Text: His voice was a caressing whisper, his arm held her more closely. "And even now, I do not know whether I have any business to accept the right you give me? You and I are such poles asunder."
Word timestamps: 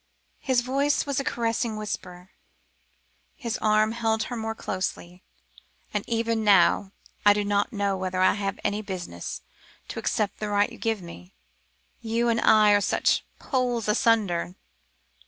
His 0.39 0.61
voice 0.61 1.05
was 1.05 1.19
a 1.19 1.23
caressing 1.23 1.77
whisper, 1.77 2.31
his 3.35 3.59
arm 3.59 3.91
held 3.91 4.23
her 4.23 4.35
more 4.35 4.55
closely. 4.55 5.21
"And 5.93 6.03
even 6.09 6.43
now, 6.43 6.91
I 7.23 7.33
do 7.33 7.45
not 7.45 7.71
know 7.71 7.95
whether 7.95 8.19
I 8.19 8.33
have 8.33 8.59
any 8.63 8.81
business 8.81 9.43
to 9.89 9.99
accept 9.99 10.39
the 10.39 10.49
right 10.49 10.71
you 10.71 10.79
give 10.79 11.03
me? 11.03 11.35
You 12.01 12.29
and 12.29 12.41
I 12.41 12.71
are 12.71 12.81
such 12.81 13.23
poles 13.37 13.87
asunder." 13.87 14.55